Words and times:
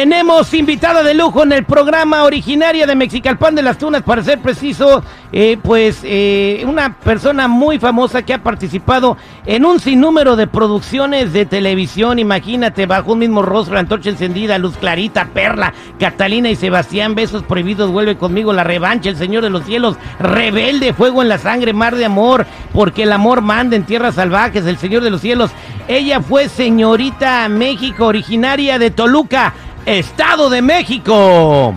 Tenemos 0.00 0.54
invitada 0.54 1.02
de 1.02 1.12
lujo 1.12 1.42
en 1.42 1.52
el 1.52 1.64
programa 1.66 2.24
originaria 2.24 2.86
de 2.86 2.94
Mexicalpan 2.94 3.54
de 3.54 3.60
las 3.60 3.76
Tunas, 3.76 4.00
para 4.00 4.24
ser 4.24 4.38
preciso, 4.38 5.04
eh, 5.30 5.58
pues 5.62 6.00
eh, 6.04 6.64
una 6.66 6.96
persona 6.96 7.48
muy 7.48 7.78
famosa 7.78 8.22
que 8.22 8.32
ha 8.32 8.42
participado 8.42 9.18
en 9.44 9.66
un 9.66 9.78
sinnúmero 9.78 10.36
de 10.36 10.46
producciones 10.46 11.34
de 11.34 11.44
televisión, 11.44 12.18
imagínate, 12.18 12.86
bajo 12.86 13.12
un 13.12 13.18
mismo 13.18 13.42
rostro, 13.42 13.78
antorcha 13.78 14.08
encendida, 14.08 14.56
luz 14.56 14.78
clarita, 14.78 15.26
perla, 15.34 15.74
Catalina 15.98 16.48
y 16.48 16.56
Sebastián, 16.56 17.14
besos 17.14 17.42
prohibidos, 17.42 17.90
vuelve 17.90 18.16
conmigo, 18.16 18.54
la 18.54 18.64
revancha, 18.64 19.10
el 19.10 19.16
Señor 19.16 19.42
de 19.42 19.50
los 19.50 19.66
cielos, 19.66 19.96
rebelde, 20.18 20.94
fuego 20.94 21.20
en 21.20 21.28
la 21.28 21.36
sangre, 21.36 21.74
mar 21.74 21.94
de 21.94 22.06
amor, 22.06 22.46
porque 22.72 23.02
el 23.02 23.12
amor 23.12 23.42
manda 23.42 23.76
en 23.76 23.84
tierras 23.84 24.14
salvajes, 24.14 24.64
el 24.64 24.78
Señor 24.78 25.02
de 25.02 25.10
los 25.10 25.20
cielos. 25.20 25.50
Ella 25.88 26.20
fue 26.20 26.48
señorita 26.48 27.48
México, 27.48 28.06
originaria 28.06 28.78
de 28.78 28.90
Toluca. 28.92 29.52
Estado 29.86 30.50
de 30.50 30.62
México. 30.62 31.74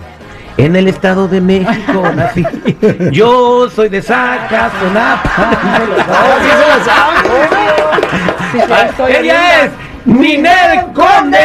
En 0.58 0.76
el 0.76 0.88
Estado 0.88 1.28
de 1.28 1.42
México 1.42 2.04
nací. 2.16 2.46
Yo 3.12 3.70
soy 3.70 3.90
de 3.90 4.02
Zacazonapa. 4.02 5.52
Ella 9.10 9.64
es 9.64 9.72
Ninel 10.06 10.86
Conde. 10.94 11.40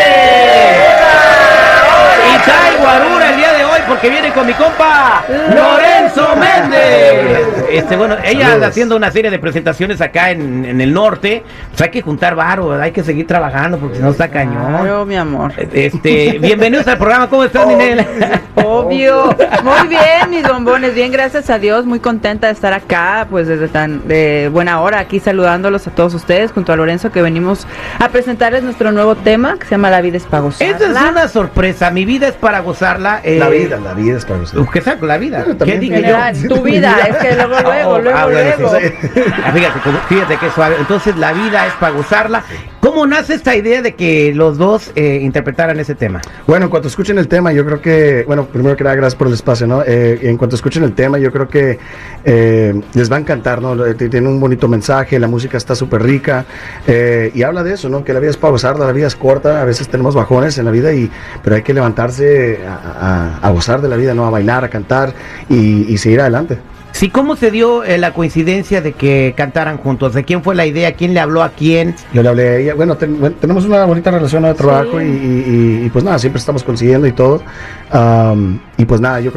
Y 2.27 2.39
trae 2.45 2.77
guarura 2.79 3.31
el 3.31 3.37
día 3.37 3.53
de 3.55 3.65
hoy 3.65 3.81
porque 4.01 4.11
viene 4.11 4.33
con 4.33 4.47
mi 4.47 4.53
compa 4.53 5.25
Lorenzo 5.29 6.37
Méndez. 6.37 7.67
Este, 7.73 7.97
bueno, 7.97 8.17
ella 8.25 8.53
anda 8.55 8.69
haciendo 8.69 8.95
una 8.97 9.11
serie 9.11 9.29
de 9.31 9.39
presentaciones 9.41 10.01
acá 10.01 10.31
en, 10.31 10.65
en 10.65 10.81
el 10.81 10.93
norte. 10.95 11.43
Pues 11.71 11.83
hay 11.83 11.91
que 11.91 12.01
juntar 12.01 12.37
varo, 12.37 12.69
¿verdad? 12.69 12.85
hay 12.85 12.93
que 12.93 13.03
seguir 13.03 13.27
trabajando 13.27 13.77
porque 13.79 13.97
si 13.97 14.03
no 14.03 14.11
está 14.11 14.29
cañón. 14.29 14.83
Claro, 14.83 15.05
mi 15.05 15.17
amor. 15.17 15.53
Este, 15.73 16.39
bienvenidos 16.41 16.87
al 16.87 16.97
programa, 16.97 17.29
¿cómo 17.29 17.43
estás, 17.43 17.67
Ninel? 17.67 18.07
Obvio. 18.55 19.35
Muy 19.65 19.89
bien, 19.89 20.31
mis 20.31 20.47
bombones. 20.47 20.95
Bien, 20.95 21.11
gracias 21.11 21.51
a 21.51 21.59
Dios. 21.59 21.85
Muy 21.85 21.99
contenta 21.99 22.47
de 22.47 22.53
estar 22.53 22.73
acá, 22.73 23.27
pues 23.29 23.49
desde 23.49 23.67
tan 23.69 24.07
de 24.07 24.49
buena 24.53 24.81
hora, 24.81 25.01
aquí 25.01 25.19
saludándolos 25.19 25.87
a 25.89 25.91
todos 25.91 26.15
ustedes, 26.15 26.53
junto 26.53 26.73
a 26.73 26.77
Lorenzo, 26.77 27.11
que 27.11 27.21
venimos 27.23 27.67
a 27.99 28.09
presentarles 28.11 28.63
nuestro 28.63 28.93
nuevo 28.93 29.17
tema, 29.17 29.57
que 29.59 29.65
se 29.65 29.73
llama 29.73 29.91
La 29.91 30.01
vida 30.01 30.17
es 30.19 30.25
para 30.25 30.43
gozarla. 30.43 30.73
Esta 30.73 30.85
es 30.87 31.11
una 31.11 31.29
sorpresa, 31.29 31.91
mi 31.91 32.05
vida 32.05 32.29
es 32.29 32.35
para 32.35 32.61
gozarla. 32.61 33.21
eh, 33.25 33.39
La 33.39 33.49
vida, 33.49 33.79
la 33.83 33.88
vida 33.95 34.17
es 34.19 34.25
para 34.25 34.41
usted. 34.41 34.59
¿Qué 34.73 34.81
saco? 34.81 35.07
La 35.07 35.19
vida. 35.19 35.45
¿Qué 35.65 35.79
dije 35.79 36.03
yo? 36.03 36.49
tu 36.55 36.63
vida, 36.63 36.97
es 37.09 37.17
que 37.17 37.35
luego, 37.35 37.55
luego, 37.63 37.91
Oh, 37.91 37.99
luego, 38.01 38.19
ah, 38.19 38.25
bueno, 38.27 38.51
luego. 38.59 38.79
sí. 38.79 38.87
Ah, 39.45 39.53
Fíjate, 39.53 39.81
como- 39.81 39.99
fíjate 40.09 40.37
que 40.37 40.51
suave. 40.51 40.77
Entonces, 40.79 41.17
la 41.17 41.33
vida 41.33 41.67
es 41.67 41.73
para 41.75 41.93
gozarla. 41.93 42.43
¿Cómo 42.81 43.07
nace 43.07 43.35
esta 43.35 43.57
idea 43.57 43.83
de 43.83 43.95
que 43.95 44.33
los 44.35 44.57
dos 44.57 44.93
eh, 44.95 45.19
interpretaran 45.23 45.81
ese 45.81 45.95
tema? 45.97 46.21
Bueno, 46.47 46.67
en 46.67 46.71
cuanto 46.71 46.87
escuchen 46.89 47.19
el 47.19 47.27
tema, 47.27 47.53
yo 47.53 47.65
creo 47.67 47.81
que, 47.81 48.23
bueno, 48.27 48.47
primero 48.47 48.77
que 48.77 48.85
nada, 48.85 48.95
gracias 48.95 49.17
por 49.17 49.27
el 49.27 49.33
espacio, 49.35 49.67
¿no? 49.67 49.83
Eh, 49.85 50.21
en 50.23 50.37
cuanto 50.37 50.55
escuchen 50.55 50.85
el 50.85 50.95
tema, 50.95 51.19
yo 51.19 51.33
creo 51.33 51.49
que 51.49 51.79
eh, 52.25 52.81
les 52.95 53.11
va 53.11 53.17
a 53.17 53.19
encantar, 53.19 53.61
¿no? 53.61 53.77
Tiene 53.95 54.29
un 54.29 54.39
bonito 54.39 54.69
mensaje, 54.69 55.19
la 55.19 55.27
música 55.27 55.57
está 55.57 55.75
súper 55.75 56.03
rica 56.03 56.45
eh, 56.87 57.33
y 57.35 57.43
habla 57.43 57.65
de 57.65 57.75
eso, 57.75 57.89
¿no? 57.89 58.05
Que 58.05 58.13
la 58.13 58.21
vida 58.21 58.31
es 58.31 58.37
para 58.37 58.53
gozarla, 58.53 58.87
la 58.87 58.93
vida 58.93 59.09
es 59.09 59.17
corta, 59.17 59.61
a 59.61 59.65
veces 59.65 59.89
tenemos 59.89 60.15
bajones 60.15 60.57
en 60.59 60.65
la 60.65 60.71
vida, 60.71 60.93
y, 60.93 61.11
pero 61.43 61.57
hay 61.57 61.63
que 61.63 61.75
levantarse 61.75 62.61
a, 62.67 63.39
a- 63.43 63.47
a 63.49 63.51
gozar 63.51 63.78
de 63.81 63.89
la 63.89 63.97
vida, 63.97 64.15
¿no? 64.15 64.27
A 64.27 64.31
bailar, 64.31 64.65
a 64.65 64.69
cantar 64.69 65.13
y, 65.49 65.93
y 65.93 65.99
seguir 65.99 66.21
adelante. 66.21 66.59
Sí, 66.91 67.11
¿cómo 67.11 67.37
se 67.37 67.51
dio 67.51 67.85
eh, 67.85 67.99
la 67.99 68.13
coincidencia 68.15 68.81
de 68.81 68.93
que 68.93 69.35
cantaran 69.37 69.77
juntos? 69.77 70.15
¿De 70.15 70.25
quién 70.25 70.43
fue 70.43 70.55
la 70.55 70.67
idea? 70.67 70.93
¿Quién 70.95 71.13
le 71.15 71.21
habló 71.21 71.43
a 71.43 71.51
quién? 71.51 71.95
Yo 72.15 72.23
le 72.23 72.29
hablé 72.31 72.49
a 72.49 72.57
ella, 72.57 72.75
bueno, 72.75 72.97
ten- 72.97 73.21
bueno, 73.21 73.37
tenemos 73.39 73.67
una 73.67 73.85
bonita 73.85 74.11
relación 74.11 74.43
de 74.45 74.55
trabajo 74.55 74.99
Sí. 74.99 75.05
y, 75.05 75.51
y- 75.51 75.87
y, 75.87 75.91
pues 75.91 76.03
nada, 76.03 76.19
siempre 76.19 76.41
estamos 76.41 76.65
consiguiendo 76.65 77.07
y 77.07 77.13
todo. 77.13 77.43
Y 78.79 78.85
pues 78.85 79.01
nada, 79.01 79.21
yo 79.21 79.31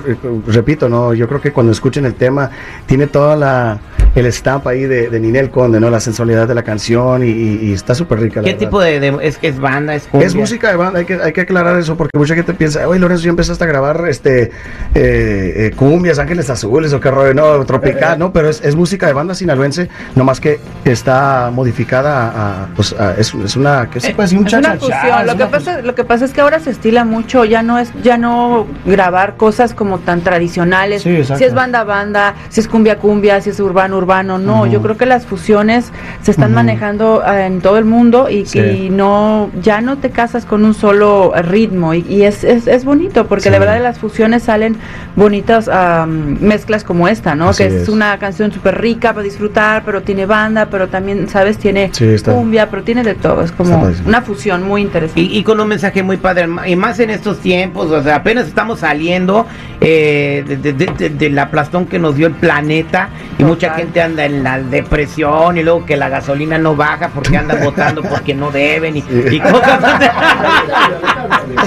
repito, 0.47 0.87
no, 0.89 1.13
yo 1.13 1.27
creo 1.27 1.41
que 1.41 1.51
cuando 1.51 1.71
escuchen 1.71 2.05
el 2.05 2.15
tema 2.15 2.49
tiene 2.85 3.07
toda 3.07 3.35
la 3.35 3.79
el 4.15 4.25
estampa 4.25 4.71
ahí 4.71 4.81
de, 4.85 5.09
de 5.09 5.19
Ninel 5.19 5.49
Conde, 5.49 5.79
¿no? 5.79 5.89
La 5.89 5.99
sensualidad 5.99 6.47
de 6.47 6.53
la 6.55 6.63
canción 6.63 7.23
y, 7.23 7.29
y- 7.29 7.59
y 7.69 7.73
está 7.73 7.95
súper 7.95 8.19
rica. 8.19 8.41
la 8.41 8.45
¿Qué 8.45 8.53
verdad. 8.53 8.67
tipo 8.67 8.79
de, 8.81 8.99
de- 8.99 9.17
es 9.21 9.37
que 9.37 9.47
es 9.47 9.59
banda? 9.59 9.95
Es, 9.95 10.03
cumbia? 10.07 10.27
Es 10.27 10.35
música 10.35 10.69
de 10.69 10.75
banda, 10.75 10.99
hay 10.99 11.05
que, 11.05 11.13
hay 11.21 11.31
que 11.33 11.41
aclarar 11.41 11.77
eso 11.79 11.95
porque 11.95 12.17
mucha 12.17 12.35
gente 12.35 12.53
piensa, 12.53 12.87
oye 12.87 12.99
Lorenzo, 12.99 13.23
ya 13.23 13.29
empezaste 13.29 13.63
a 13.63 13.67
grabar 13.67 14.03
este 14.09 14.43
eh, 14.43 14.51
eh, 14.95 15.71
cumbias, 15.75 16.19
ángeles 16.19 16.49
azules 16.49 16.91
o 16.93 16.99
qué 16.99 17.09
rollo, 17.11 17.33
no, 17.33 17.65
tropical, 17.65 18.19
no, 18.19 18.33
pero 18.33 18.49
es, 18.49 18.61
es 18.63 18.75
música 18.75 19.07
de 19.07 19.13
banda 19.13 19.33
sinaloense, 19.35 19.89
nomás 20.15 20.39
que 20.39 20.59
está 20.85 21.49
modificada 21.53 22.27
a, 22.31 22.63
a, 22.63 22.67
pues, 22.75 22.93
a- 22.93 23.13
es, 23.17 23.33
es 23.33 23.55
una, 23.55 23.89
¿qué 23.89 23.99
se 23.99 24.13
puede 24.13 24.25
decir? 24.27 24.39
Un 24.39 24.47
Es 24.47 24.53
una 24.53 24.73
fusión. 24.75 25.25
Lo 25.27 25.37
que, 25.37 25.45
pasa, 25.45 25.81
lo 25.81 25.95
que 25.95 26.03
pasa 26.03 26.25
es 26.25 26.33
que 26.33 26.41
ahora 26.41 26.59
se 26.59 26.71
estila 26.71 27.05
mucho, 27.05 27.45
ya 27.45 27.63
no 27.63 27.79
es, 27.79 27.89
ya 28.03 28.17
no 28.17 28.67
grabar 28.85 29.37
cosas 29.37 29.73
como 29.73 29.99
tan 29.99 30.21
tradicionales. 30.21 31.01
Sí, 31.03 31.23
si 31.23 31.43
es 31.43 31.53
banda 31.53 31.83
banda, 31.83 32.35
si 32.49 32.59
es 32.59 32.67
cumbia 32.67 32.97
cumbia, 32.97 33.39
si 33.41 33.51
es 33.51 33.59
urbano 33.59 34.00
urbano, 34.01 34.37
no. 34.37 34.65
Yo 34.65 34.81
creo 34.81 34.97
que 34.97 35.05
las 35.05 35.25
fusiones 35.25 35.91
se 36.21 36.31
están 36.31 36.53
manejando 36.53 37.23
eh, 37.25 37.45
en 37.45 37.61
todo 37.61 37.77
el 37.77 37.85
mundo 37.85 38.29
y, 38.29 38.45
Sí. 38.45 38.59
y 38.59 38.89
no, 38.89 39.49
ya 39.61 39.81
no 39.81 39.97
te 39.97 40.09
casas 40.09 40.45
con 40.45 40.65
un 40.65 40.73
solo 40.73 41.33
ritmo 41.43 41.93
y, 41.93 42.05
y 42.09 42.23
es, 42.23 42.43
es, 42.43 42.67
es 42.67 42.83
bonito 42.85 43.27
porque 43.27 43.43
Sí. 43.45 43.49
de 43.49 43.59
verdad 43.59 43.75
de 43.75 43.79
las 43.81 43.99
fusiones 43.99 44.43
salen 44.43 44.77
bonitas 45.15 45.67
am, 45.67 46.37
mezclas 46.41 46.83
como 46.83 47.07
esta, 47.07 47.35
¿no? 47.35 47.49
Así 47.49 47.63
que 47.63 47.69
es, 47.69 47.73
es. 47.83 47.89
una 47.89 48.17
canción 48.17 48.51
súper 48.51 48.79
rica 48.81 49.13
para 49.13 49.23
disfrutar, 49.23 49.83
pero 49.85 50.01
tiene 50.01 50.25
banda, 50.25 50.67
pero 50.71 50.87
también, 50.87 51.27
¿sabes? 51.29 51.57
Tiene 51.57 51.89
Sí, 51.93 52.07
cumbia, 52.25 52.69
pero 52.69 52.83
tiene 52.83 53.03
de 53.03 53.15
todo. 53.15 53.41
Es 53.43 53.51
como 53.51 53.87
una 54.05 54.21
fusión 54.21 54.63
muy 54.63 54.81
interesante. 54.81 55.21
Y, 55.21 55.37
y 55.37 55.43
con 55.43 55.59
un 55.59 55.67
mensaje 55.67 56.01
muy 56.03 56.17
padre, 56.17 56.47
y 56.65 56.75
más 56.75 56.99
en 56.99 57.09
estos 57.09 57.39
tiempos, 57.39 57.91
o 57.91 58.01
sea, 58.01 58.15
apenas 58.17 58.47
estamos 58.47 58.79
saliendo 58.79 59.45
eh, 59.79 60.43
de, 60.47 60.57
de- 60.57 60.73
de- 60.73 60.91
de- 60.97 61.09
del 61.09 61.37
aplastón 61.39 61.85
que 61.85 61.99
nos 61.99 62.15
dio 62.15 62.27
el 62.27 62.33
planeta 62.33 63.09
y 63.33 63.43
Total. 63.43 63.47
mucha 63.47 63.73
gente 63.73 63.90
anda 63.99 64.25
en 64.25 64.43
la 64.43 64.59
depresión 64.59 65.57
y 65.57 65.63
luego 65.63 65.83
que 65.85 65.97
la 65.97 66.09
gasolina 66.09 66.57
no 66.59 66.75
baja 66.75 67.09
porque 67.09 67.37
andan 67.37 67.59
votando 67.63 68.03
porque 68.03 68.35
no 68.35 68.51
deben 68.51 68.97
y, 68.97 69.03
y 69.31 69.39
cosas 69.39 69.83
así. 69.83 70.05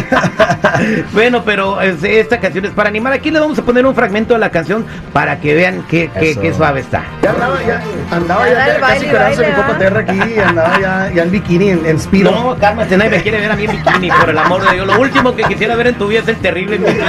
bueno, 1.12 1.42
pero 1.44 1.80
es- 1.80 2.02
esta 2.04 2.38
canción 2.40 2.64
es 2.64 2.72
para 2.72 2.88
animar. 2.88 3.12
Aquí 3.12 3.30
le 3.30 3.40
vamos 3.40 3.58
a 3.58 3.62
poner 3.62 3.86
un 3.86 3.94
fragmento 3.94 4.34
de 4.34 4.40
la 4.40 4.50
canción 4.50 4.84
para 5.12 5.38
que 5.40 5.54
vean 5.54 5.84
qué, 5.88 6.10
qué, 6.18 6.36
qué 6.40 6.52
suave 6.54 6.80
está. 6.80 7.02
Ya 7.22 7.30
andaba, 7.30 7.56
ya, 7.66 7.82
andaba 8.10 8.46
Ya 8.48 8.52
ya, 8.52 8.58
da 8.58 8.66
el 8.66 8.72
ya 8.74 8.80
baile, 8.80 8.82
casi 8.94 9.06
quedándose 9.06 9.42
mi 9.42 9.48
baile, 9.52 9.62
copa 9.62 9.78
terra 9.78 10.00
aquí, 10.00 10.38
andaba 10.38 10.80
ya, 10.80 11.10
ya 11.14 11.22
en 11.22 11.30
bikini, 11.30 11.70
en, 11.70 11.86
en 11.86 12.00
speedo. 12.00 12.30
No, 12.30 12.56
cálmate, 12.58 12.96
nadie 12.96 13.10
me 13.10 13.22
quiere 13.22 13.40
ver 13.40 13.52
a 13.52 13.56
mí 13.56 13.64
en 13.64 13.70
bikini, 13.72 14.10
por 14.10 14.30
el 14.30 14.38
amor 14.38 14.66
de 14.68 14.74
Dios. 14.74 14.86
Lo 14.86 14.98
último 15.00 15.34
que 15.34 15.44
quisiera 15.44 15.74
ver 15.76 15.88
en 15.88 15.94
tu 15.96 16.08
vida 16.08 16.20
es 16.20 16.28
el 16.28 16.36
terrible 16.36 16.76
en 16.76 16.84
bikini. 16.84 17.04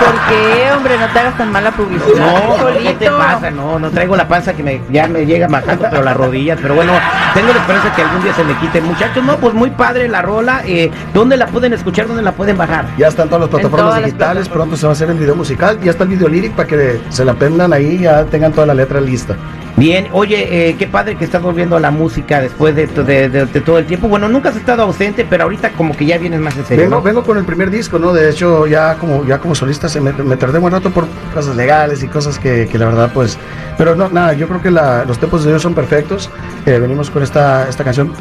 ¿Por 0.00 0.14
qué, 0.28 0.72
hombre? 0.72 0.98
No 0.98 1.06
te 1.08 1.18
hagas 1.18 1.36
tan 1.38 1.52
mala 1.52 1.70
publicidad. 1.72 2.16
No, 2.18 2.66
¿qué 2.82 2.92
te 2.94 3.10
pasa? 3.10 3.50
No, 3.50 3.78
no 3.78 3.83
traigo 3.90 4.16
la 4.16 4.28
panza 4.28 4.54
que 4.54 4.62
me, 4.62 4.80
ya 4.90 5.08
me 5.08 5.26
llega 5.26 5.48
bajando, 5.48 5.86
pero 5.90 6.02
las 6.02 6.16
rodillas. 6.16 6.58
Pero 6.60 6.74
bueno, 6.74 6.92
tengo 7.34 7.52
la 7.52 7.60
esperanza 7.60 7.94
que 7.94 8.02
algún 8.02 8.22
día 8.22 8.34
se 8.34 8.44
me 8.44 8.56
quite. 8.58 8.80
Muchachos, 8.80 9.24
no, 9.24 9.36
pues 9.38 9.54
muy 9.54 9.70
padre 9.70 10.08
la 10.08 10.22
rola. 10.22 10.62
Eh, 10.66 10.90
¿Dónde 11.12 11.36
la 11.36 11.46
pueden 11.46 11.72
escuchar? 11.72 12.06
¿Dónde 12.06 12.22
la 12.22 12.32
pueden 12.32 12.56
bajar? 12.56 12.86
Ya 12.96 13.08
están 13.08 13.28
todas 13.28 13.42
las 13.42 13.50
plataformas 13.50 13.80
todas 13.80 14.00
las 14.00 14.06
digitales, 14.06 14.48
plataformas. 14.48 14.64
pronto 14.64 14.76
se 14.76 14.86
va 14.86 14.90
a 14.90 14.94
hacer 14.94 15.10
el 15.10 15.18
video 15.18 15.34
musical, 15.34 15.80
ya 15.80 15.90
está 15.90 16.04
el 16.04 16.10
video 16.10 16.28
lyric 16.28 16.52
para 16.52 16.68
que 16.68 17.00
se 17.08 17.24
la 17.24 17.32
aprendan 17.32 17.72
ahí, 17.72 17.98
ya 17.98 18.24
tengan 18.24 18.52
toda 18.52 18.66
la 18.66 18.74
letra 18.74 19.00
lista. 19.00 19.36
Bien, 19.76 20.06
oye, 20.12 20.68
eh, 20.70 20.76
qué 20.78 20.86
padre 20.86 21.16
que 21.16 21.24
estás 21.24 21.42
volviendo 21.42 21.76
a 21.76 21.80
la 21.80 21.90
música 21.90 22.40
después 22.40 22.76
de, 22.76 22.86
de- 22.86 23.28
de- 23.28 23.46
de 23.46 23.60
todo 23.60 23.78
el 23.78 23.86
tiempo. 23.86 24.06
Bueno, 24.06 24.28
nunca 24.28 24.50
has 24.50 24.56
estado 24.56 24.82
ausente, 24.84 25.26
pero 25.28 25.42
ahorita 25.44 25.70
como 25.72 25.96
que 25.96 26.06
ya 26.06 26.16
vienes 26.16 26.38
más 26.40 26.56
en 26.56 26.64
serio. 26.64 26.84
Vengo, 26.84 26.96
¿no? 26.98 27.02
vengo 27.02 27.24
con 27.24 27.38
el 27.38 27.44
primer 27.44 27.70
disco, 27.70 27.98
¿no? 27.98 28.12
De 28.12 28.30
hecho, 28.30 28.68
ya 28.68 28.94
como, 28.98 29.24
ya 29.26 29.38
como 29.38 29.56
solista 29.56 29.88
se 29.88 30.00
me, 30.00 30.12
me 30.12 30.36
tardé 30.36 30.58
un 30.58 30.62
buen 30.62 30.72
rato 30.74 30.90
por 30.90 31.06
cosas 31.34 31.56
legales 31.56 32.04
y 32.04 32.08
cosas 32.08 32.38
que, 32.38 32.68
que 32.70 32.78
la 32.78 32.86
verdad, 32.86 33.10
pues. 33.12 33.36
Pero 33.76 33.96
no, 33.96 34.08
nada, 34.10 34.32
yo 34.34 34.46
creo 34.46 34.62
que 34.62 34.70
la- 34.70 35.04
los 35.04 35.18
tiempos 35.18 35.42
de 35.42 35.50
Dios 35.50 35.62
son 35.62 35.74
perfectos. 35.74 36.30
Eh, 36.66 36.78
venimos 36.78 37.10
con 37.10 37.24
esta, 37.24 37.68
esta 37.68 37.82
canción. 37.82 38.12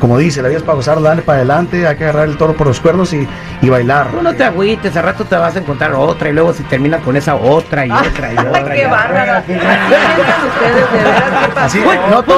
Como 0.00 0.16
dice, 0.16 0.40
la 0.40 0.48
vida 0.48 0.58
es 0.58 0.64
para 0.64 0.76
gozar, 0.76 1.00
darle 1.02 1.20
para 1.22 1.36
adelante, 1.38 1.86
hay 1.86 1.94
que 1.96 2.04
agarrar 2.04 2.26
el 2.28 2.38
toro 2.38 2.54
por 2.54 2.66
los 2.66 2.80
cuernos 2.80 3.12
y, 3.12 3.28
y 3.60 3.68
bailar. 3.68 4.08
Tú 4.08 4.22
no 4.22 4.32
te 4.34 4.44
agüites, 4.44 4.96
al 4.96 5.02
rato 5.04 5.24
te 5.24 5.36
vas 5.36 5.54
a 5.54 5.58
encontrar 5.58 5.92
otra 5.92 6.30
y 6.30 6.32
luego 6.32 6.54
si 6.54 6.62
terminas 6.62 7.02
con 7.02 7.16
esa 7.16 7.34
otra 7.34 7.84
y 7.84 7.90
otra 7.90 8.32
y 8.32 8.36
otra. 8.46 8.74
Qué 8.74 8.86
bárbara. 8.86 9.44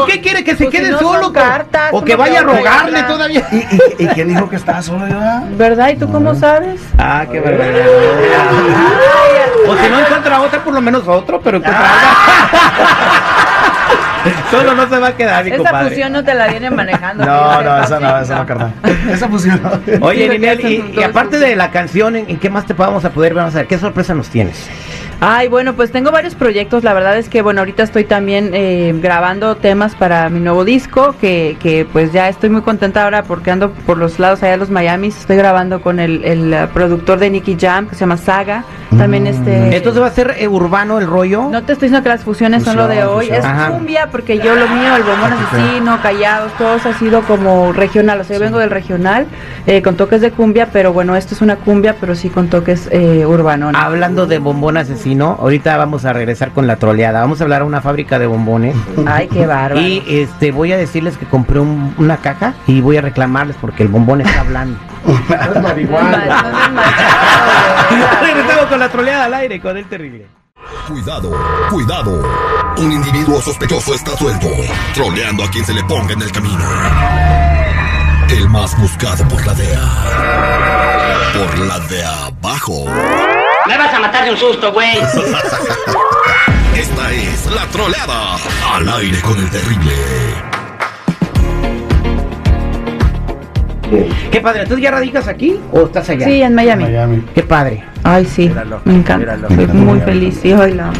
¿Qué 0.06 0.20
quiere 0.20 0.44
que 0.44 0.56
se 0.56 0.64
Pues 0.64 0.70
si 0.74 0.78
quede 0.78 0.90
no 0.90 0.98
solo? 0.98 1.32
cartas, 1.32 1.90
o 1.92 2.02
que 2.04 2.12
¿cómo 2.12 2.24
vaya 2.24 2.40
a 2.40 2.42
a 2.42 2.44
rogarle 2.44 2.90
regalar? 2.90 3.06
todavía. 3.08 3.46
¿Y, 3.52 3.56
y, 3.56 4.04
y 4.04 4.06
quién 4.08 4.28
dijo 4.28 4.48
que 4.48 4.56
estaba 4.56 4.82
solo 4.82 5.06
yo? 5.08 5.16
ah? 5.20 5.42
¿Verdad? 5.56 5.88
¿Y 5.90 5.96
tú 5.96 6.10
cómo 6.10 6.34
sabes? 6.34 6.80
Ah, 6.98 7.24
qué 7.30 7.40
barbaridad. 7.40 7.86
O 9.68 9.76
si 9.76 9.88
no 9.88 10.00
encuentra 10.00 10.40
otra, 10.40 10.64
por 10.64 10.74
lo 10.74 10.80
menos 10.80 11.06
otro, 11.06 11.40
pero 11.40 11.58
encuentra 11.58 11.80
otra. 11.84 13.41
Solo 14.50 14.74
no 14.74 14.88
se 14.88 14.98
va 14.98 15.08
a 15.08 15.16
quedar, 15.16 15.44
mi 15.44 15.50
Esa 15.50 15.58
compadre. 15.58 15.88
fusión 15.88 16.12
no 16.12 16.24
te 16.24 16.34
la 16.34 16.48
vienen 16.48 16.74
manejando. 16.74 17.24
No, 17.24 17.62
no, 17.62 17.82
esa 17.82 18.00
no, 18.00 18.18
esa 18.20 18.34
no, 18.36 18.46
carnal. 18.46 18.72
Esa 19.10 19.28
fusión. 19.28 19.60
Oye, 20.00 20.26
lo 20.26 20.32
que 20.32 20.38
Ninel, 20.38 20.94
y, 20.96 21.02
aparte 21.02 21.38
de 21.38 21.56
la 21.56 21.70
canción, 21.70 22.16
¿en, 22.16 22.38
qué 22.38 22.50
más 22.50 22.66
te 22.66 22.74
vamos 22.74 23.04
a 23.04 23.10
poder? 23.10 23.34
Vamos 23.34 23.54
a 23.54 23.58
ver, 23.58 23.66
¿qué 23.66 23.78
sorpresa 23.78 24.14
nos 24.14 24.28
tienes? 24.28 24.68
Ay, 25.24 25.46
bueno, 25.46 25.74
pues 25.74 25.92
tengo 25.92 26.10
varios 26.10 26.34
proyectos. 26.34 26.82
La 26.82 26.94
verdad 26.94 27.16
es 27.16 27.28
que, 27.28 27.42
bueno, 27.42 27.60
ahorita 27.60 27.84
estoy 27.84 28.02
también 28.02 28.50
eh, 28.54 28.92
grabando 29.00 29.54
temas 29.54 29.94
para 29.94 30.28
mi 30.30 30.40
nuevo 30.40 30.64
disco, 30.64 31.14
que, 31.20 31.56
que 31.60 31.86
pues 31.92 32.12
ya 32.12 32.28
estoy 32.28 32.50
muy 32.50 32.62
contenta 32.62 33.04
ahora 33.04 33.22
porque 33.22 33.52
ando 33.52 33.70
por 33.70 33.98
los 33.98 34.18
lados 34.18 34.42
allá 34.42 34.50
de 34.50 34.58
los 34.58 34.70
Miami. 34.70 35.08
Estoy 35.08 35.36
grabando 35.36 35.80
con 35.80 36.00
el, 36.00 36.24
el, 36.24 36.52
uh, 36.52 36.66
productor 36.74 37.20
de 37.20 37.30
Nicky 37.30 37.56
Jam, 37.56 37.86
que 37.86 37.94
se 37.94 38.00
llama 38.00 38.16
Saga. 38.16 38.64
También 38.98 39.28
este... 39.28 39.76
Entonces 39.76 40.02
va 40.02 40.08
a 40.08 40.10
ser 40.10 40.34
eh, 40.38 40.48
urbano 40.48 40.98
el 40.98 41.06
rollo. 41.06 41.48
No 41.50 41.62
te 41.62 41.72
estoy 41.72 41.86
diciendo 41.86 42.02
que 42.02 42.08
las 42.08 42.24
fusiones 42.24 42.64
son 42.64 42.76
lo 42.76 42.88
de 42.88 43.04
hoy. 43.04 43.28
Es 43.30 43.44
Ajá. 43.44 43.70
cumbia, 43.70 44.08
porque 44.10 44.38
yo 44.38 44.56
lo 44.56 44.68
mío, 44.68 44.96
el 44.96 45.04
bombón 45.04 45.32
asesino, 45.32 46.02
callados, 46.02 46.52
todo 46.58 46.74
eso 46.76 46.88
ha 46.88 46.98
sido 46.98 47.22
como 47.22 47.72
regional. 47.72 48.20
O 48.20 48.24
sea, 48.24 48.36
yo 48.36 48.40
vengo 48.40 48.58
del 48.58 48.70
regional 48.70 49.28
eh, 49.68 49.82
con 49.82 49.96
toques 49.96 50.20
de 50.20 50.32
cumbia, 50.32 50.68
pero 50.72 50.92
bueno, 50.92 51.14
esto 51.14 51.34
es 51.34 51.42
una 51.42 51.56
cumbia, 51.56 51.94
pero 52.00 52.16
sí 52.16 52.28
con 52.28 52.48
toques 52.48 52.88
eh, 52.90 53.24
urbanos. 53.24 53.72
Hablando 53.76 54.26
de 54.26 54.38
bombón 54.38 54.76
asesino, 54.76 55.11
ahorita 55.20 55.76
vamos 55.76 56.04
a 56.04 56.12
regresar 56.12 56.52
con 56.52 56.66
la 56.66 56.76
troleada. 56.76 57.20
Vamos 57.20 57.40
a 57.40 57.44
hablar 57.44 57.62
a 57.62 57.64
una 57.64 57.80
fábrica 57.80 58.18
de 58.18 58.26
bombones. 58.26 58.74
Ay, 59.06 59.28
qué 59.28 59.46
bárbaro. 59.46 59.80
Y 59.80 60.02
este 60.08 60.52
voy 60.52 60.72
a 60.72 60.76
decirles 60.76 61.16
que 61.18 61.26
compré 61.26 61.60
un- 61.60 61.94
una 61.98 62.16
caja 62.18 62.54
y 62.66 62.80
voy 62.80 62.96
a 62.96 63.00
reclamarles 63.02 63.56
porque 63.60 63.82
el 63.82 63.88
bombón 63.88 64.20
está 64.22 64.40
hablando. 64.40 64.78
Regresamos 68.22 68.66
con 68.68 68.78
la 68.80 68.88
troleada 68.88 69.24
al 69.24 69.34
aire 69.34 69.60
con 69.60 69.76
el 69.76 69.84
terrible. 69.86 70.26
Cuidado, 70.88 71.30
cuidado. 71.70 72.22
Un 72.78 72.92
individuo 72.92 73.40
sospechoso 73.40 73.94
está 73.94 74.16
suelto, 74.16 74.48
troleando 74.94 75.44
a 75.44 75.50
quien 75.50 75.64
se 75.64 75.74
le 75.74 75.82
ponga 75.84 76.12
en 76.14 76.22
el 76.22 76.32
camino. 76.32 76.64
El 78.30 78.48
más 78.48 78.78
buscado 78.80 79.26
por 79.28 79.44
la 79.46 79.52
DEA. 79.54 81.32
Por 81.34 81.58
la 81.66 81.78
de 81.80 82.04
abajo. 82.04 82.84
Me 83.66 83.78
vas 83.78 83.94
a 83.94 84.00
matar 84.00 84.24
de 84.24 84.30
un 84.32 84.36
susto, 84.36 84.72
güey. 84.72 84.98
Esta 86.76 87.12
es 87.12 87.46
la 87.54 87.66
troleada. 87.66 88.36
Al 88.74 88.88
aire 89.00 89.20
con 89.20 89.38
el 89.38 89.48
terrible. 89.50 89.92
Qué 94.30 94.40
padre, 94.40 94.64
¿tú 94.66 94.78
ya 94.78 94.90
radicas 94.90 95.28
aquí 95.28 95.60
o 95.70 95.82
estás 95.82 96.08
allá? 96.08 96.24
Sí, 96.26 96.40
en 96.42 96.54
Miami. 96.54 96.84
Miami. 96.84 97.22
Qué 97.34 97.42
padre. 97.42 97.84
Ay, 98.02 98.24
sí, 98.24 98.48
Míralo, 98.48 98.80
me 98.84 98.94
encanta. 98.94 99.18
míralo, 99.18 99.48
Soy 99.48 99.56
míralo, 99.58 99.74
muy 99.74 100.00
feliz, 100.00 100.38
sí, 100.40 100.52
hoy 100.52 100.72
la 100.72 100.88
amo. 100.88 100.98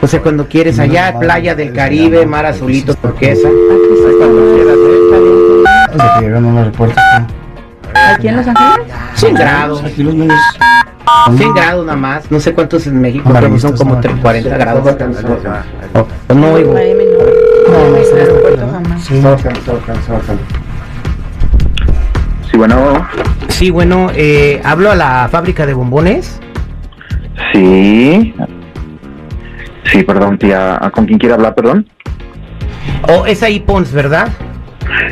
O 0.00 0.06
sea, 0.06 0.20
cuando 0.22 0.48
quieres 0.48 0.78
allá, 0.78 1.14
playa 1.18 1.54
del 1.54 1.72
Caribe, 1.72 2.24
mar 2.26 2.46
azulito, 2.46 2.94
turquesa. 2.94 3.48
Aquí 3.48 4.16
Cuando 4.18 4.54
quieras, 4.56 4.76
¿eh? 6.88 7.26
¿Aquí 7.94 8.28
en 8.28 8.36
Los 8.36 8.46
Ángeles? 8.48 8.92
100 9.14 9.34
grados. 9.34 9.84
Aquí 9.84 10.02
los 10.02 10.14
niños. 10.14 10.40
100 11.36 11.54
grados 11.54 11.86
nada 11.86 11.98
más. 11.98 12.30
No 12.30 12.40
sé 12.40 12.54
cuántos 12.54 12.86
en 12.86 13.00
México, 13.00 13.30
pero 13.32 13.58
son 13.58 13.76
como 13.76 13.94
¿no? 13.96 14.00
3, 14.00 14.16
40 14.20 14.56
grados. 14.58 14.96
Oh, 15.94 16.34
no 16.34 16.52
oigo. 16.52 16.74
No. 16.74 16.80
No, 17.72 17.90
no, 17.90 17.96
En 17.96 19.00
sí, 22.50 22.56
bueno, 22.56 23.06
Sí, 23.48 23.70
bueno, 23.70 24.10
eh, 24.14 24.60
hablo 24.64 24.90
a 24.90 24.94
la 24.94 25.28
fábrica 25.30 25.66
de 25.66 25.74
bombones. 25.74 26.40
sí. 27.52 28.34
Sí, 29.84 30.02
perdón, 30.02 30.38
tía. 30.38 30.80
¿Con 30.92 31.06
quién 31.06 31.18
quiere 31.18 31.34
hablar, 31.34 31.54
perdón? 31.54 31.86
O 33.08 33.26
es 33.26 33.42
ahí 33.42 33.60
Pons, 33.60 33.92
¿verdad? 33.92 34.28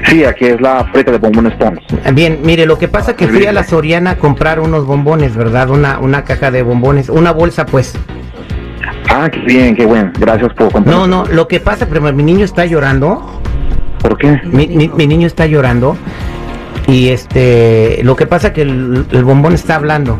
Sí, 0.08 0.24
aquí 0.24 0.44
es 0.46 0.60
la 0.60 0.84
fábrica 0.84 1.12
de 1.12 1.18
bombones 1.18 1.54
Pons. 1.54 1.80
Bien, 2.14 2.40
mire, 2.42 2.66
lo 2.66 2.78
que 2.78 2.88
pasa 2.88 3.16
que 3.16 3.26
fui 3.28 3.46
a 3.46 3.52
la 3.52 3.64
Soriana 3.64 4.10
a 4.12 4.16
comprar 4.18 4.60
unos 4.60 4.86
bombones, 4.86 5.34
¿verdad? 5.36 5.70
Una, 5.70 5.98
una 5.98 6.24
caja 6.24 6.50
de 6.50 6.62
bombones, 6.62 7.08
una 7.08 7.32
bolsa, 7.32 7.64
pues. 7.66 7.94
Ah, 9.08 9.28
qué 9.30 9.40
bien, 9.40 9.74
qué 9.76 9.86
bueno. 9.86 10.10
Gracias 10.18 10.52
por 10.54 10.70
contar. 10.72 10.92
No, 10.92 11.06
no, 11.06 11.24
lo 11.26 11.48
que 11.48 11.60
pasa, 11.60 11.86
primero, 11.86 12.14
mi 12.14 12.22
niño 12.22 12.44
está 12.44 12.64
llorando. 12.66 13.40
¿Por 14.00 14.18
qué? 14.18 14.40
Mi, 14.44 14.66
mi- 14.68 14.88
mi 14.88 15.06
niño 15.06 15.26
está 15.26 15.46
llorando. 15.46 15.96
Y 16.86 17.08
este, 17.10 18.00
lo 18.02 18.16
que 18.16 18.26
pasa 18.26 18.52
que 18.52 18.62
el, 18.62 19.06
el 19.10 19.24
bombón 19.24 19.54
está 19.54 19.76
hablando. 19.76 20.18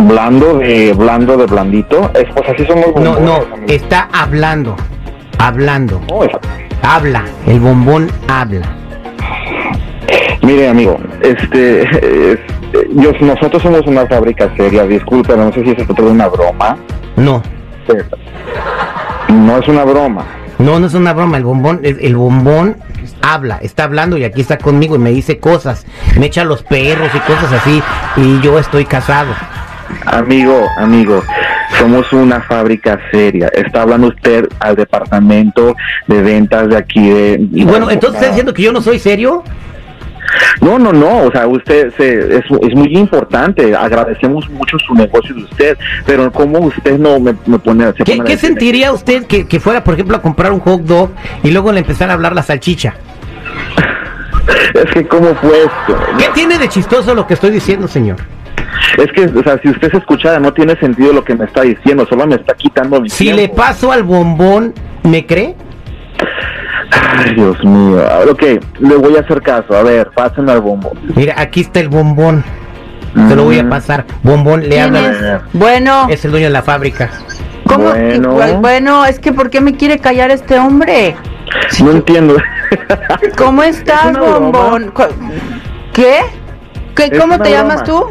Blando 0.00 0.58
de 0.58 0.92
blando 0.92 1.36
de 1.36 1.46
blandito. 1.46 2.10
Es, 2.14 2.24
pues 2.34 2.48
así 2.48 2.64
son 2.66 2.76
los 2.80 2.86
No, 2.88 2.92
bombones. 3.14 3.20
no, 3.22 3.34
amigo. 3.54 3.72
está 3.72 4.08
hablando. 4.12 4.76
Hablando. 5.38 6.00
No, 6.10 6.24
es- 6.24 6.30
Habla. 6.86 7.24
El 7.46 7.60
bombón 7.60 8.10
habla. 8.28 8.66
Mire, 10.42 10.68
amigo, 10.68 10.98
este, 11.22 11.82
es- 12.32 12.38
yo, 12.94 13.12
nosotros 13.20 13.62
somos 13.62 13.86
una 13.86 14.06
fábrica 14.06 14.50
seria. 14.56 14.84
Disculpe, 14.86 15.36
no 15.36 15.52
sé 15.52 15.62
si 15.64 15.70
se 15.70 15.84
trata 15.84 16.02
de 16.02 16.10
una 16.10 16.28
broma. 16.28 16.76
No. 17.16 17.42
No 19.28 19.58
es 19.58 19.68
una 19.68 19.84
broma. 19.84 20.24
No, 20.58 20.78
no 20.78 20.86
es 20.86 20.94
una 20.94 21.12
broma, 21.12 21.36
el 21.36 21.44
bombón, 21.44 21.80
el, 21.82 21.98
el 22.00 22.14
bombón 22.14 22.76
habla, 23.22 23.58
está 23.60 23.84
hablando 23.84 24.16
y 24.16 24.24
aquí 24.24 24.40
está 24.40 24.56
conmigo 24.56 24.94
y 24.94 24.98
me 25.00 25.10
dice 25.10 25.38
cosas, 25.40 25.84
me 26.16 26.26
echa 26.26 26.44
los 26.44 26.62
perros 26.62 27.10
y 27.12 27.18
cosas 27.18 27.52
así, 27.52 27.82
y 28.16 28.40
yo 28.40 28.58
estoy 28.60 28.84
casado. 28.84 29.32
Amigo, 30.06 30.64
amigo, 30.78 31.22
somos 31.78 32.12
una 32.12 32.40
fábrica 32.40 33.00
seria. 33.10 33.48
Está 33.48 33.82
hablando 33.82 34.08
usted 34.08 34.48
al 34.60 34.76
departamento 34.76 35.74
de 36.06 36.22
ventas 36.22 36.68
de 36.68 36.76
aquí 36.76 37.08
de... 37.08 37.48
Y 37.52 37.64
bueno, 37.64 37.90
entonces 37.90 38.20
está 38.20 38.28
diciendo 38.28 38.52
que 38.54 38.62
yo 38.62 38.72
no 38.72 38.80
soy 38.80 38.98
serio. 38.98 39.42
No, 40.60 40.78
no, 40.78 40.92
no, 40.92 41.24
o 41.24 41.30
sea, 41.30 41.46
usted 41.46 41.92
se, 41.96 42.38
es, 42.38 42.44
es 42.62 42.74
muy 42.74 42.96
importante. 42.96 43.74
Agradecemos 43.74 44.48
mucho 44.50 44.78
su 44.78 44.94
negocio 44.94 45.34
de 45.34 45.42
usted, 45.42 45.78
pero 46.06 46.30
¿cómo 46.32 46.60
usted 46.60 46.98
no 46.98 47.20
me, 47.20 47.34
me 47.46 47.58
pone... 47.58 47.86
se 47.92 48.04
¿Qué, 48.04 48.16
pone 48.16 48.30
qué 48.30 48.36
sentiría 48.36 48.92
usted 48.92 49.26
que, 49.26 49.46
que 49.46 49.60
fuera, 49.60 49.84
por 49.84 49.94
ejemplo, 49.94 50.16
a 50.16 50.22
comprar 50.22 50.52
un 50.52 50.60
hot 50.60 50.82
dog 50.82 51.10
y 51.42 51.50
luego 51.50 51.72
le 51.72 51.80
empezara 51.80 52.12
a 52.12 52.14
hablar 52.14 52.34
la 52.34 52.42
salchicha? 52.42 52.94
Es 54.74 54.90
que, 54.92 55.06
¿cómo 55.06 55.34
fue 55.36 55.56
esto? 55.58 55.96
¿Qué 56.18 56.26
tiene 56.34 56.58
de 56.58 56.68
chistoso 56.68 57.14
lo 57.14 57.26
que 57.26 57.34
estoy 57.34 57.50
diciendo, 57.50 57.88
señor? 57.88 58.16
Es 58.98 59.10
que, 59.12 59.24
o 59.38 59.42
sea, 59.42 59.58
si 59.62 59.68
usted 59.70 59.90
se 59.90 59.96
escuchara, 59.98 60.38
no 60.38 60.52
tiene 60.52 60.76
sentido 60.76 61.12
lo 61.12 61.24
que 61.24 61.34
me 61.34 61.44
está 61.46 61.62
diciendo, 61.62 62.06
solo 62.08 62.26
me 62.26 62.36
está 62.36 62.54
quitando 62.54 63.00
mi 63.00 63.08
Si 63.10 63.24
tiempo. 63.24 63.42
le 63.42 63.48
paso 63.48 63.90
al 63.92 64.02
bombón, 64.04 64.72
¿me 65.02 65.26
cree? 65.26 65.54
Ay, 66.90 67.34
Dios 67.34 67.62
mío. 67.64 67.98
Ok, 68.30 68.42
le 68.80 68.96
voy 68.96 69.16
a 69.16 69.20
hacer 69.20 69.40
caso. 69.42 69.76
A 69.76 69.82
ver, 69.82 70.10
pásenme 70.14 70.52
al 70.52 70.60
bombo. 70.60 70.92
Mira, 71.16 71.34
aquí 71.36 71.60
está 71.62 71.80
el 71.80 71.88
bombón. 71.88 72.44
Se 73.28 73.36
lo 73.36 73.44
voy 73.44 73.58
a 73.60 73.64
Mm. 73.64 73.68
pasar. 73.70 74.04
Bombón 74.22 74.60
le 74.62 74.68
¿Quién 74.70 74.82
habla. 74.96 75.10
es? 75.10 75.40
Bueno, 75.52 76.06
Es 76.10 76.24
el 76.24 76.30
dueño 76.32 76.46
de 76.46 76.52
la 76.52 76.62
fábrica. 76.62 77.10
¿cómo? 77.66 77.84
Bueno. 77.90 78.32
Bueno. 78.32 78.60
bueno, 78.60 79.04
es 79.06 79.18
que 79.18 79.32
¿por 79.32 79.50
qué 79.50 79.60
me 79.60 79.74
quiere 79.76 79.98
callar 79.98 80.30
este 80.30 80.58
hombre? 80.58 81.14
No 81.82 81.92
entiendo. 81.92 82.36
¿Cómo 83.36 83.62
estás, 83.62 84.12
broma. 84.12 84.38
bombón? 84.38 84.90
Co- 84.90 85.08
¿Qué? 85.92 86.18
¿Qué 86.96 87.10
¿Cómo 87.18 87.38
te 87.38 87.50
llamas 87.52 87.82
broma. 87.84 88.02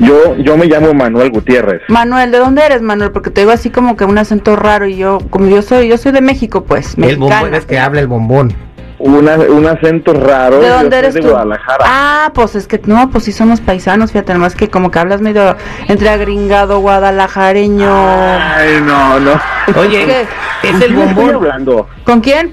Yo, 0.00 0.36
yo 0.36 0.56
me 0.56 0.66
llamo 0.66 0.94
Manuel 0.94 1.30
Gutiérrez. 1.30 1.82
Manuel, 1.88 2.30
¿de 2.30 2.38
dónde 2.38 2.64
eres, 2.64 2.82
Manuel? 2.82 3.10
Porque 3.12 3.30
te 3.30 3.40
digo 3.42 3.52
así 3.52 3.70
como 3.70 3.96
que 3.96 4.04
un 4.04 4.18
acento 4.18 4.56
raro 4.56 4.86
y 4.86 4.96
yo, 4.96 5.18
como 5.30 5.46
yo 5.48 5.62
soy, 5.62 5.88
yo 5.88 5.98
soy 5.98 6.12
de 6.12 6.20
México, 6.20 6.64
pues, 6.64 6.94
El 6.98 7.16
bombón 7.16 7.28
mexicana. 7.30 7.56
es 7.58 7.66
que 7.66 7.78
habla 7.78 8.00
el 8.00 8.06
bombón. 8.06 8.52
Una, 9.00 9.36
un 9.36 9.64
acento 9.64 10.12
raro. 10.12 10.58
¿De 10.58 10.66
yo 10.66 10.74
dónde 10.74 10.90
soy 10.90 10.98
eres 10.98 11.14
de 11.14 11.20
tú? 11.20 11.28
Guadalajara. 11.28 11.84
Ah, 11.86 12.32
pues 12.34 12.56
es 12.56 12.66
que 12.66 12.80
no, 12.86 13.10
pues 13.10 13.24
sí 13.24 13.32
somos 13.32 13.60
paisanos, 13.60 14.10
fíjate, 14.10 14.32
nomás 14.32 14.56
que 14.56 14.68
como 14.70 14.90
que 14.90 14.98
hablas 14.98 15.20
medio 15.20 15.56
entre 15.86 16.08
agringado, 16.08 16.80
guadalajareño. 16.80 17.88
Ay, 17.88 18.80
no, 18.84 19.20
no. 19.20 19.40
Oye, 19.80 20.04
¿Qué? 20.04 20.20
es 20.22 20.72
¿Con 20.72 20.82
el 20.82 20.82
estoy 20.82 20.96
bombón. 20.96 21.34
hablando? 21.36 21.88
¿Con 22.04 22.20
quién? 22.20 22.52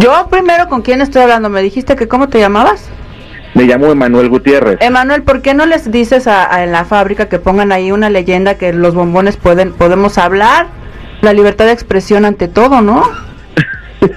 Yo 0.00 0.28
primero, 0.30 0.68
¿con 0.68 0.82
quién 0.82 1.00
estoy 1.00 1.22
hablando? 1.22 1.48
Me 1.48 1.60
dijiste 1.62 1.96
que 1.96 2.06
cómo 2.06 2.28
te 2.28 2.38
llamabas. 2.38 2.88
Me 3.54 3.64
llamo 3.64 3.86
Emanuel 3.90 4.28
Gutiérrez. 4.28 4.78
Emanuel, 4.80 5.22
¿por 5.22 5.42
qué 5.42 5.54
no 5.54 5.66
les 5.66 5.90
dices 5.90 6.26
a, 6.26 6.54
a- 6.54 6.64
en 6.64 6.72
la 6.72 6.84
fábrica 6.84 7.28
que 7.28 7.38
pongan 7.38 7.72
ahí 7.72 7.90
una 7.92 8.08
leyenda 8.10 8.54
que 8.54 8.72
los 8.72 8.94
bombones 8.94 9.36
pueden, 9.36 9.72
podemos 9.72 10.18
hablar? 10.18 10.66
La 11.20 11.32
libertad 11.32 11.66
de 11.66 11.72
expresión 11.72 12.24
ante 12.24 12.48
todo, 12.48 12.80
¿no? 12.80 13.02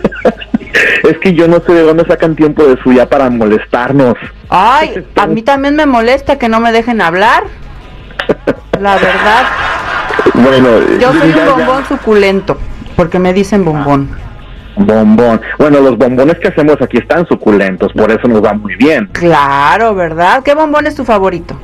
Es 1.03 1.17
que 1.19 1.33
yo 1.33 1.47
no 1.47 1.59
sé 1.59 1.73
de 1.73 1.81
dónde 1.83 2.05
sacan 2.05 2.35
tiempo 2.35 2.63
de 2.63 2.81
suya 2.81 3.07
para 3.09 3.29
molestarnos. 3.29 4.15
Ay, 4.49 5.05
a 5.15 5.27
mí 5.27 5.41
también 5.41 5.75
me 5.75 5.85
molesta 5.85 6.37
que 6.39 6.47
no 6.49 6.59
me 6.59 6.71
dejen 6.71 7.01
hablar. 7.01 7.43
La 8.79 8.95
verdad, 8.95 9.43
Bueno, 10.33 10.67
yo 10.99 11.11
soy 11.13 11.31
ya- 11.33 11.35
un 11.35 11.35
ya- 11.35 11.49
bombón 11.55 11.85
suculento, 11.87 12.57
porque 12.95 13.19
me 13.19 13.33
dicen 13.33 13.65
bombón. 13.65 14.09
Bombón. 14.75 15.41
Bueno, 15.57 15.79
los 15.79 15.97
bombones 15.97 16.37
que 16.39 16.47
hacemos 16.47 16.77
aquí 16.81 16.97
están 16.97 17.27
suculentos, 17.27 17.93
por 17.93 18.11
eso 18.11 18.27
nos 18.27 18.43
va 18.43 18.53
muy 18.53 18.75
bien. 18.75 19.09
Claro, 19.11 19.93
¿verdad? 19.95 20.41
¿Qué 20.43 20.53
bombón 20.53 20.87
es 20.87 20.95
tu 20.95 21.03
favorito? 21.03 21.59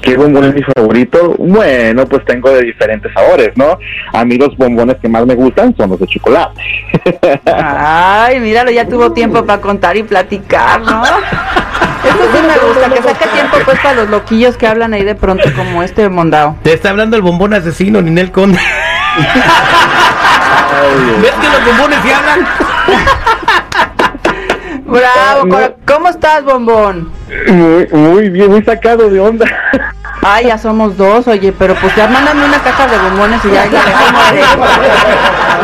¿Qué 0.00 0.16
bombón 0.16 0.44
es 0.44 0.54
mi 0.54 0.62
favorito? 0.62 1.34
Bueno, 1.38 2.06
pues 2.06 2.24
tengo 2.24 2.50
de 2.50 2.62
diferentes 2.62 3.12
sabores, 3.12 3.50
¿no? 3.56 3.78
A 4.12 4.24
mí 4.24 4.38
los 4.38 4.56
bombones 4.56 4.96
que 4.96 5.08
más 5.08 5.26
me 5.26 5.34
gustan 5.34 5.74
son 5.76 5.90
los 5.90 6.00
de 6.00 6.06
chocolate. 6.06 6.60
Ay, 7.44 8.40
míralo, 8.40 8.70
ya 8.70 8.88
tuvo 8.88 9.12
tiempo 9.12 9.44
para 9.44 9.60
contar 9.60 9.96
y 9.96 10.02
platicar, 10.02 10.80
¿no? 10.80 11.02
Esto 11.04 12.24
sí 12.32 12.38
me 12.42 12.66
gusta, 12.66 12.88
que 12.94 13.02
saque 13.02 13.26
tiempo 13.28 13.58
pues 13.64 13.78
para 13.80 13.94
los 13.94 14.08
loquillos 14.08 14.56
que 14.56 14.66
hablan 14.66 14.94
ahí 14.94 15.04
de 15.04 15.14
pronto 15.14 15.52
como 15.54 15.82
este 15.82 16.08
mondao. 16.08 16.56
Te 16.62 16.72
está 16.72 16.90
hablando 16.90 17.16
el 17.16 17.22
bombón 17.22 17.52
asesino, 17.52 18.00
Ninel 18.00 18.32
Conde. 18.32 18.58
¿Ves 21.22 21.32
que 21.32 21.48
los 21.48 21.64
bombones 21.66 21.98
sí 22.02 22.10
hablan? 22.10 22.40
Bravo, 24.86 25.44
No. 25.46 25.58
¿cómo 25.86 26.08
estás, 26.08 26.44
bombón? 26.44 27.12
Muy, 27.46 27.86
muy 27.92 28.28
bien, 28.28 28.50
muy 28.50 28.62
sacado 28.64 29.08
de 29.08 29.20
onda. 29.20 29.46
Ay, 30.22 30.46
ya 30.46 30.58
somos 30.58 30.96
dos, 30.96 31.28
oye, 31.28 31.52
pero 31.56 31.74
pues 31.76 31.94
ya 31.96 32.08
mándame 32.08 32.44
una 32.44 32.58
caja 32.60 32.86
de 32.88 32.98
bombones 32.98 33.40
y 33.44 33.50
ya 33.52 33.66
la 33.66 33.84
dejamos 33.84 34.32
de... 34.32 34.40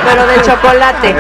Pero 0.09 0.27
de 0.29 0.41
chocolate. 0.43 1.15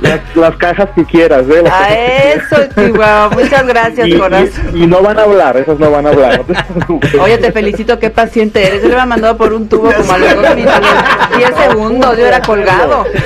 Las, 0.00 0.20
las 0.36 0.54
cajas 0.56 0.88
que 0.94 1.04
quieras, 1.04 1.42
¿eh? 1.50 1.64
A 1.68 1.88
que 1.88 2.32
eso, 2.34 2.56
Chihuahua. 2.74 3.30
Muchas 3.34 3.66
gracias, 3.66 4.06
quieras. 4.06 4.20
corazón. 4.22 4.70
y, 4.74 4.78
y, 4.78 4.82
y 4.84 4.86
no 4.86 5.02
van 5.02 5.18
a 5.18 5.22
hablar, 5.22 5.56
esas 5.56 5.76
no 5.80 5.90
van 5.90 6.06
a 6.06 6.10
hablar. 6.10 6.42
Oye, 7.20 7.38
te 7.38 7.50
felicito, 7.50 7.98
qué 7.98 8.08
paciente 8.08 8.64
eres. 8.64 8.82
Yo 8.82 8.88
le 8.88 8.94
había 8.94 9.06
mandado 9.06 9.36
por 9.36 9.52
un 9.52 9.68
tubo 9.68 9.90
como 9.92 10.12
a 10.12 10.18
los 10.18 10.34
dos 10.36 10.54
minutos, 10.54 10.80
10 11.38 11.50
segundos, 11.68 12.16
yo 12.18 12.26
era 12.26 12.40
colgado. 12.40 13.04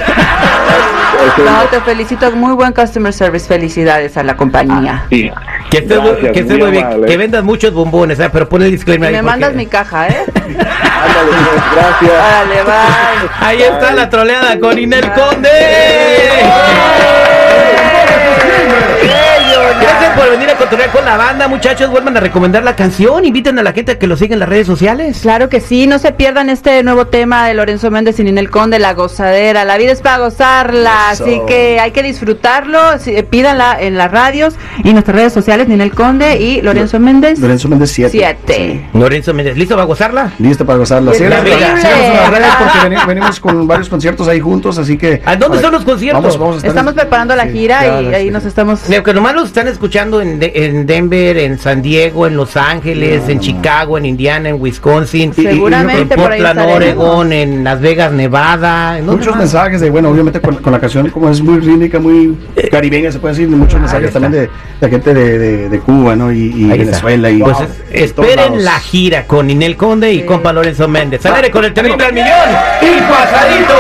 No, 1.39 1.63
te 1.71 1.81
felicito, 1.83 2.31
muy 2.33 2.53
buen 2.55 2.73
customer 2.73 3.13
service. 3.13 3.47
Felicidades 3.47 4.17
a 4.17 4.25
la 4.25 4.37
compañía. 4.37 5.05
Sí. 5.09 5.31
Que 5.71 5.79
estés, 5.79 5.99
Gracias, 6.03 6.33
que 6.33 6.41
estés 6.41 6.59
muy 6.59 6.71
bien, 6.73 7.05
que 7.07 7.17
vendas 7.17 7.45
muchos 7.45 7.73
bombones, 7.73 8.19
¿eh? 8.19 8.29
pero 8.33 8.49
pon 8.49 8.63
el 8.63 8.69
Y 8.69 8.73
disclaimer 8.73 9.09
ahí. 9.09 9.15
me 9.15 9.19
porque- 9.23 9.31
mandas 9.31 9.55
mi 9.55 9.67
caja, 9.67 10.09
¿eh? 10.09 10.25
Ándale, 10.35 11.31
pues, 11.31 11.63
gracias. 11.77 12.11
Órale, 12.11 12.63
bye. 12.65 13.31
Ahí 13.41 13.63
está 13.63 13.93
la 13.93 14.11
troleada 14.11 14.59
con 14.59 14.77
Inel 14.79 15.13
Conde. 15.13 15.49
Gracias 19.83 20.19
por 20.19 20.31
venir 20.31 20.51
a 20.51 20.55
controlar 20.57 20.91
con 20.91 21.05
la 21.05 21.17
banda, 21.17 21.49
muchachos. 21.49 21.91
Vuelvan 21.91 22.17
a 22.17 22.21
recomendar 22.21 22.63
la 22.63 22.77
canción. 22.77 23.25
Inviten 23.25 23.59
a 23.59 23.63
la 23.63 23.73
gente 23.73 23.93
a 23.93 23.99
que 23.99 24.07
lo 24.07 24.17
siga 24.17 24.35
en 24.35 24.41
las 24.41 24.49
redes 24.49 24.67
sociales. 24.67 25.19
Claro 25.23 25.49
que 25.49 25.61
sí, 25.61 25.87
no 25.87 25.99
se 25.99 26.13
pierdan 26.13 26.51
este 26.51 26.83
nuevo 26.83 27.07
tema 27.07 27.47
de 27.47 27.55
Lorenzo 27.55 27.91
Méndez 27.91 28.19
y 28.21 28.25
Ninel 28.25 28.51
Conde, 28.51 28.79
La 28.79 28.95
Gozadera. 28.95 29.65
La 29.65 29.77
vida 29.79 29.93
es 29.93 30.01
para 30.01 30.19
gozarla, 30.19 31.11
así 31.11 31.41
que 31.47 31.81
hay 31.81 31.91
que 31.91 32.03
disfrutarlo. 32.03 32.79
sí, 32.99 33.15
eh, 33.17 33.23
pídanla 33.23 33.77
en 33.81 33.97
las 33.97 34.11
radios 34.11 34.55
y 34.85 34.93
nuestras 34.93 35.17
redes 35.17 35.33
sociales, 35.33 35.69
Ninel 35.69 35.93
Conde 35.95 36.37
y 36.39 36.63
Lorenzo 36.63 36.99
Méndez. 37.01 37.39
Lorenzo 37.39 37.69
Méndez 37.69 37.91
7. 37.93 38.11
Siete. 38.11 38.89
Lorenzo 38.95 39.35
Méndez, 39.35 39.57
¿listo 39.57 39.75
para 39.75 39.87
gozarla? 39.87 40.33
Listo 40.39 40.65
para 40.65 40.79
gozarla. 40.79 41.13
En 41.13 41.31
las 41.31 41.43
redes 41.43 42.49
porque 42.59 42.79
veni- 42.89 43.07
venimos 43.07 43.41
con 43.41 43.67
varios 43.67 43.89
conciertos 43.89 44.29
ahí 44.29 44.41
juntos, 44.41 44.79
así 44.79 44.97
que... 44.97 45.23
¿A 45.25 45.37
dónde 45.37 45.61
son 45.61 45.73
los 45.73 45.85
conciertos? 45.85 46.23
Vamos, 46.23 46.39
vamos 46.39 46.55
a 46.55 46.57
estar 46.59 46.71
Estamos 46.71 46.93
en- 46.93 46.99
preparando 46.99 47.37
la 47.37 47.45
sí, 47.45 47.53
gira 47.53 47.79
claro, 47.81 48.03
y 48.03 48.15
ahí 48.15 48.25
sí. 48.27 48.31
nos 48.31 48.45
estamos... 48.45 48.89
Lo 48.89 49.03
que 49.03 49.15
nomás 49.15 49.35
los 49.35 49.47
están 49.47 49.69
escuchando 49.73 50.21
en, 50.21 50.39
de- 50.39 50.53
en 50.55 50.87
Denver, 50.87 51.37
en 51.39 51.59
San 51.59 51.83
Diego, 51.83 52.27
en 52.27 52.37
Los 52.37 52.57
Ángeles, 52.57 53.29
en 53.29 53.41
Chicago, 53.41 53.99
en 53.99 54.07
Indiana, 54.07 54.49
en 54.51 54.61
Wisconsin, 54.61 55.33
Seguramente 55.35 56.15
en 56.15 56.21
Portland. 56.21 56.61
Oregon, 56.61 57.33
en 57.33 57.65
Las 57.65 57.81
Vegas, 57.81 58.13
Nevada. 58.13 58.99
¿en 58.99 59.07
dónde 59.07 59.21
Muchos 59.21 59.35
más? 59.35 59.39
mensajes 59.45 59.81
de, 59.81 59.91
bueno, 59.91 60.11
obviamente 60.11 60.41
con, 60.41 60.57
con 60.57 60.73
la 60.73 60.79
canción 60.81 61.09
como 61.11 61.29
es 61.31 61.41
muy 61.41 61.59
rítmica, 61.59 61.99
muy 61.99 62.37
caribeña, 62.71 63.11
se 63.11 63.19
puede 63.19 63.35
decir, 63.35 63.49
muchos 63.49 63.81
mensajes 63.81 64.07
está. 64.09 64.21
también 64.21 64.45
de, 64.45 64.87
de 64.87 64.91
gente 64.91 65.15
de, 65.15 65.39
de, 65.39 65.69
de 65.69 65.79
Cuba, 65.81 66.15
¿no? 66.17 66.31
Y. 66.33 66.65
Venezuela. 66.65 67.31
Y, 67.31 67.39
Pues 67.43 67.57
Wow, 67.57 67.67
es- 67.93 68.15
todos 68.15 68.29
esperen 68.29 68.65
la 68.65 68.79
gira 68.81 69.27
con 69.27 69.49
Inel 69.51 69.77
Conde 69.77 70.13
y 70.13 70.21
Sí. 70.21 70.25
compa 70.27 70.53
Lorenzo 70.53 70.89
Méndez. 70.89 71.21
Con 71.53 71.65
el 71.65 71.73
terrible 71.75 72.05
al 72.05 72.13
millón 72.13 72.29
y 72.83 73.01
pasadito. 73.01 73.75